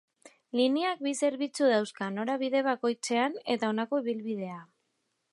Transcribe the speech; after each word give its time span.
Lineak 0.59 1.01
bi 1.07 1.11
zerbitzu 1.25 1.67
dauzka 1.73 2.07
norabide 2.15 2.61
bakoitzean, 2.67 3.35
eta 3.57 3.69
honako 3.75 3.99
ibilbidea. 4.05 4.57